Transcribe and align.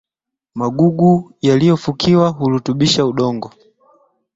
magugu 0.55 1.33
yaliyofukiwa 1.41 2.29
hurutubisha 2.29 3.05
udongo 3.05 3.49